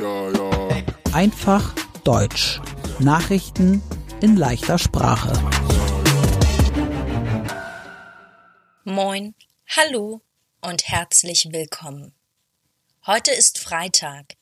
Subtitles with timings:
[0.00, 0.50] Ja, ja.
[1.12, 2.58] Einfach Deutsch.
[3.00, 3.82] Nachrichten
[4.22, 5.30] in leichter Sprache.
[8.84, 9.34] Moin,
[9.68, 10.22] hallo
[10.62, 12.14] und herzlich willkommen.
[13.04, 14.36] Heute ist Freitag,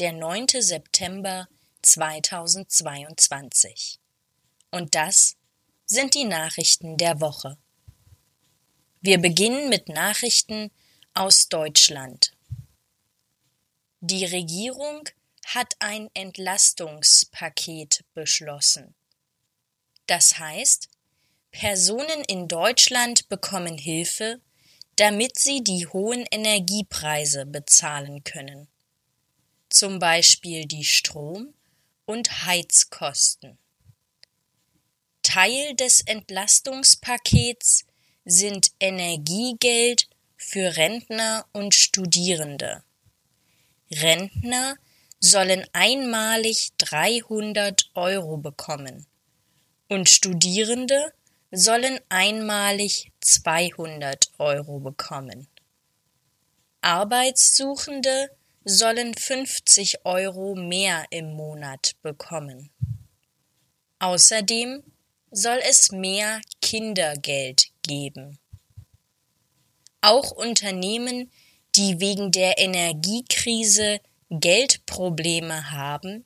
[0.00, 0.48] der 9.
[0.58, 1.46] September
[1.82, 4.00] 2022.
[4.72, 5.36] Und das
[5.84, 7.56] sind die Nachrichten der Woche.
[9.00, 10.72] Wir beginnen mit Nachrichten
[11.14, 12.35] aus Deutschland.
[14.00, 15.08] Die Regierung
[15.46, 18.94] hat ein Entlastungspaket beschlossen.
[20.06, 20.88] Das heißt,
[21.50, 24.40] Personen in Deutschland bekommen Hilfe,
[24.96, 28.68] damit sie die hohen Energiepreise bezahlen können.
[29.70, 31.54] Zum Beispiel die Strom-
[32.04, 33.58] und Heizkosten.
[35.22, 37.86] Teil des Entlastungspakets
[38.26, 42.85] sind Energiegeld für Rentner und Studierende.
[43.90, 44.76] Rentner
[45.20, 49.06] sollen einmalig 300 Euro bekommen
[49.88, 51.12] und Studierende
[51.52, 55.48] sollen einmalig 200 Euro bekommen.
[56.80, 58.30] Arbeitssuchende
[58.64, 62.70] sollen 50 Euro mehr im Monat bekommen.
[63.98, 64.82] Außerdem
[65.30, 68.38] soll es mehr Kindergeld geben.
[70.00, 71.30] Auch Unternehmen,
[71.76, 74.00] die wegen der Energiekrise
[74.30, 76.24] Geldprobleme haben,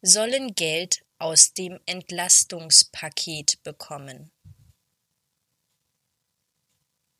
[0.00, 4.30] sollen Geld aus dem Entlastungspaket bekommen.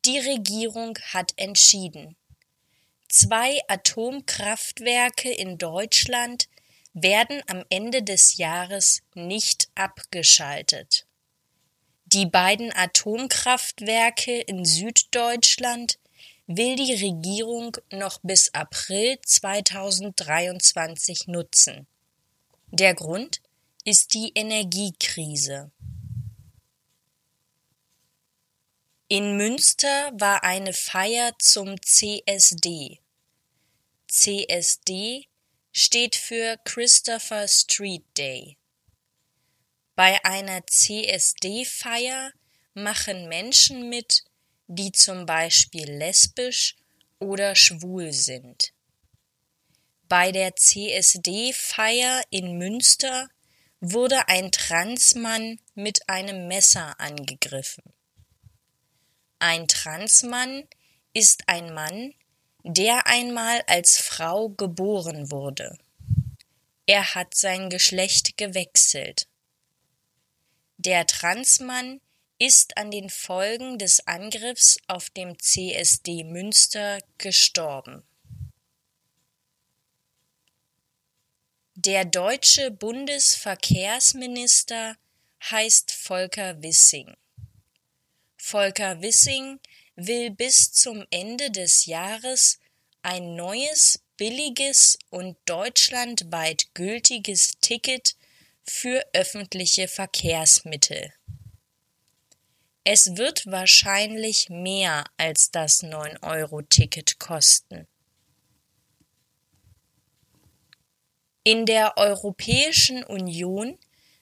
[0.05, 2.15] Die Regierung hat entschieden,
[3.07, 6.47] zwei Atomkraftwerke in Deutschland
[6.93, 11.05] werden am Ende des Jahres nicht abgeschaltet.
[12.05, 15.99] Die beiden Atomkraftwerke in Süddeutschland
[16.51, 21.85] will die Regierung noch bis April 2023 nutzen.
[22.71, 23.39] Der Grund
[23.85, 25.69] ist die Energiekrise.
[29.07, 32.99] In Münster war eine Feier zum CSD.
[34.07, 35.27] CSD
[35.71, 38.57] steht für Christopher Street Day.
[39.95, 42.31] Bei einer CSD-Feier
[42.73, 44.23] machen Menschen mit,
[44.69, 46.75] die zum Beispiel lesbisch
[47.17, 48.71] oder schwul sind.
[50.07, 53.29] Bei der CSD-Feier in Münster
[53.81, 57.83] wurde ein Transmann mit einem Messer angegriffen.
[59.39, 60.67] Ein Transmann
[61.13, 62.13] ist ein Mann,
[62.63, 65.77] der einmal als Frau geboren wurde.
[66.85, 69.27] Er hat sein Geschlecht gewechselt.
[70.77, 72.01] Der Transmann
[72.39, 78.03] ist an den Folgen des Angriffs auf dem CSD Münster gestorben.
[81.75, 84.95] Der deutsche Bundesverkehrsminister
[85.43, 87.15] heißt Volker Wissing.
[88.37, 89.59] Volker Wissing
[89.95, 92.59] will bis zum Ende des Jahres
[93.01, 98.15] ein neues, billiges und deutschlandweit gültiges Ticket
[98.63, 101.13] für öffentliche Verkehrsmittel.
[102.83, 107.87] Es wird wahrscheinlich mehr als das 9-Euro-Ticket kosten.
[111.43, 113.77] In der Europäischen Union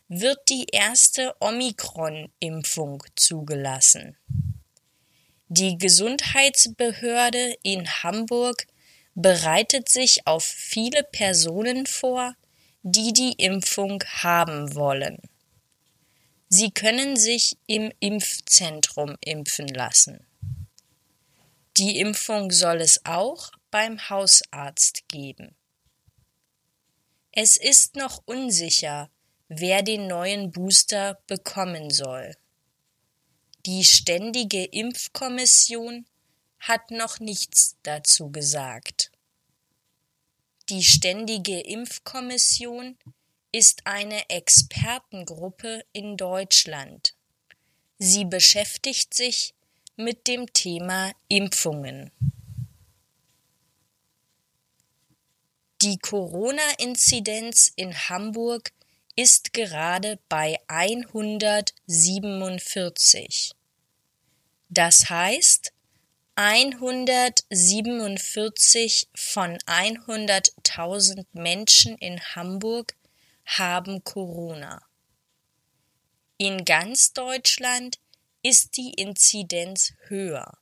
[0.08, 4.18] wird die erste Omikron-Impfung zugelassen.
[5.50, 8.68] Die Gesundheitsbehörde in Hamburg
[9.16, 12.36] bereitet sich auf viele Personen vor,
[12.84, 15.20] die die Impfung haben wollen.
[16.50, 20.26] Sie können sich im Impfzentrum impfen lassen.
[21.76, 25.56] Die Impfung soll es auch beim Hausarzt geben.
[27.34, 29.10] Es ist noch unsicher,
[29.50, 32.36] wer den neuen Booster bekommen soll.
[33.66, 36.06] Die Ständige Impfkommission
[36.60, 39.12] hat noch nichts dazu gesagt.
[40.70, 42.98] Die Ständige Impfkommission
[43.58, 47.16] ist eine Expertengruppe in Deutschland.
[47.98, 49.56] Sie beschäftigt sich
[49.96, 52.12] mit dem Thema Impfungen.
[55.82, 58.72] Die Corona-Inzidenz in Hamburg
[59.16, 63.56] ist gerade bei 147.
[64.70, 65.74] Das heißt,
[66.36, 72.94] 147 von 100.000 Menschen in Hamburg
[73.48, 74.86] haben Corona.
[76.38, 78.00] In ganz Deutschland
[78.44, 80.60] ist die Inzidenz höher.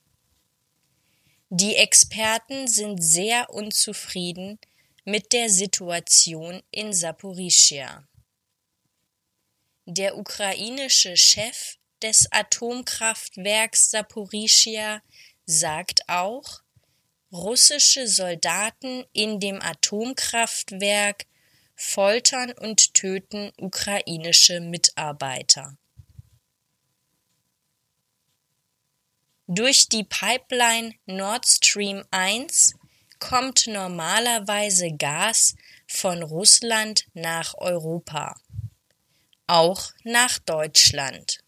[1.52, 4.60] Die Experten sind sehr unzufrieden
[5.04, 8.08] mit der Situation in Saporischia.
[9.88, 15.02] Der ukrainische Chef des Atomkraftwerks Saporischia
[15.48, 16.62] sagt auch,
[17.32, 21.26] russische Soldaten in dem Atomkraftwerk
[21.76, 25.76] foltern und töten ukrainische Mitarbeiter.
[29.52, 32.76] Durch die Pipeline Nord Stream 1
[33.18, 35.56] kommt normalerweise Gas
[35.88, 38.40] von Russland nach Europa,
[39.48, 41.40] auch nach Deutschland.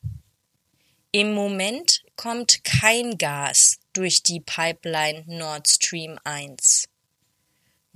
[1.11, 6.89] Im Moment kommt kein Gas durch die Pipeline Nord Stream 1.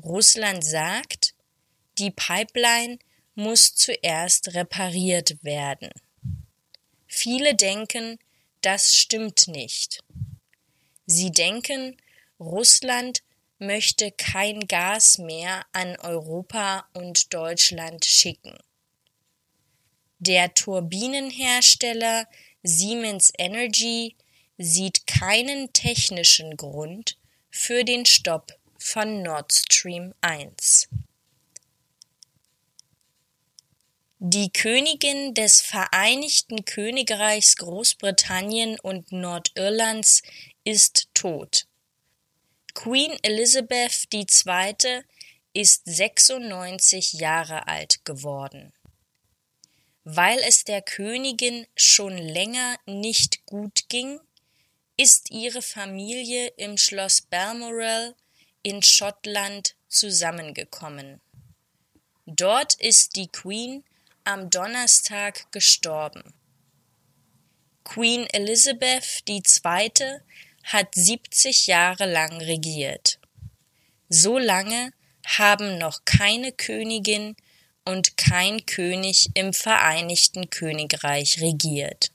[0.03, 1.33] Russland sagt,
[1.97, 2.99] die Pipeline
[3.33, 5.89] muss zuerst repariert werden.
[7.07, 8.19] Viele denken,
[8.65, 10.03] das stimmt nicht.
[11.06, 11.97] Sie denken,
[12.39, 13.21] Russland
[13.59, 18.57] möchte kein Gas mehr an Europa und Deutschland schicken.
[20.17, 22.27] Der Turbinenhersteller
[22.63, 24.15] Siemens Energy
[24.57, 27.17] sieht keinen technischen Grund
[27.51, 30.88] für den Stopp von Nord Stream 1.
[34.19, 40.21] Die Königin des Vereinigten Königreichs Großbritannien und Nordirlands
[40.63, 41.67] ist tot.
[42.73, 45.03] Queen Elizabeth II.
[45.51, 48.71] ist 96 Jahre alt geworden.
[50.06, 54.21] Weil es der Königin schon länger nicht gut ging,
[54.95, 58.15] ist ihre Familie im Schloss Balmoral
[58.63, 61.19] in Schottland zusammengekommen.
[62.25, 63.83] Dort ist die Queen
[64.25, 66.33] am Donnerstag gestorben.
[67.83, 69.92] Queen Elizabeth II.
[70.63, 73.19] hat 70 Jahre lang regiert.
[74.10, 74.92] So lange
[75.25, 77.36] haben noch keine Königin
[77.86, 82.12] und kein König im Vereinigten Königreich regiert.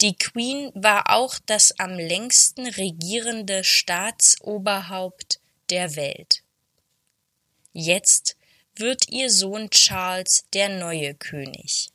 [0.00, 6.42] Die Queen war auch das am längsten regierende Staatsoberhaupt der Welt.
[7.72, 8.36] Jetzt
[8.78, 11.90] wird ihr Sohn Charles der neue König.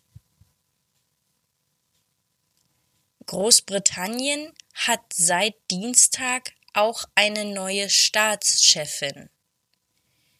[3.25, 9.29] Großbritannien hat seit Dienstag auch eine neue Staatschefin.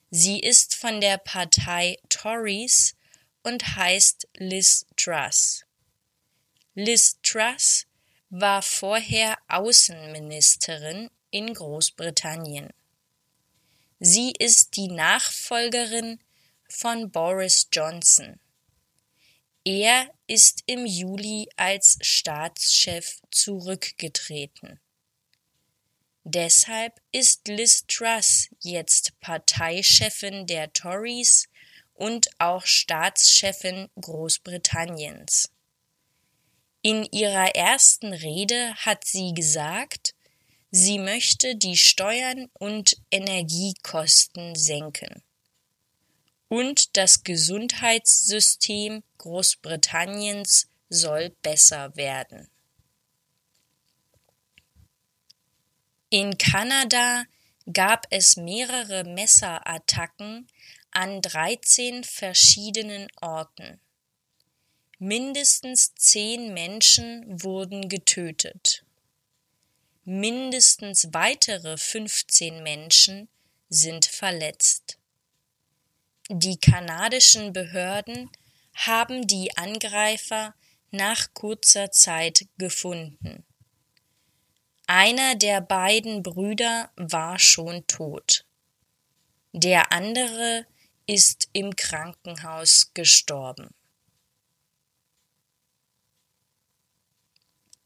[0.09, 2.95] Sie ist von der Partei Tories
[3.43, 5.63] und heißt Liz Truss.
[6.75, 7.85] Liz Truss
[8.29, 12.69] war vorher Außenministerin in Großbritannien.
[13.99, 16.19] Sie ist die Nachfolgerin
[16.71, 18.39] von Boris Johnson.
[19.63, 24.79] Er ist im Juli als Staatschef zurückgetreten.
[26.23, 31.47] Deshalb ist Liz Truss jetzt Parteichefin der Tories
[31.93, 35.51] und auch Staatschefin Großbritanniens.
[36.81, 40.15] In ihrer ersten Rede hat sie gesagt,
[40.71, 45.21] sie möchte die Steuern und Energiekosten senken
[46.51, 52.49] und das Gesundheitssystem Großbritanniens soll besser werden.
[56.09, 57.23] In Kanada
[57.71, 60.45] gab es mehrere Messerattacken
[60.91, 63.79] an 13 verschiedenen Orten.
[64.99, 68.83] Mindestens zehn Menschen wurden getötet.
[70.03, 73.29] Mindestens weitere 15 Menschen
[73.69, 74.97] sind verletzt.
[76.33, 78.29] Die kanadischen Behörden
[78.73, 80.55] haben die Angreifer
[80.89, 83.43] nach kurzer Zeit gefunden.
[84.87, 88.45] Einer der beiden Brüder war schon tot.
[89.51, 90.65] Der andere
[91.05, 93.75] ist im Krankenhaus gestorben.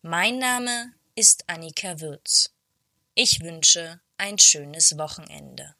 [0.03, 2.53] Mein Name ist Annika Würz.
[3.15, 5.75] Ich wünsche ein schönes Wochenende.